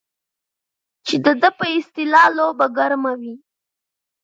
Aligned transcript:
چې 1.07 1.15
د 1.25 1.27
ده 1.41 1.49
په 1.57 1.65
اصطلاح 1.77 2.25
لوبه 2.37 2.65
ګرمه 2.77 3.13
وي. 3.21 3.33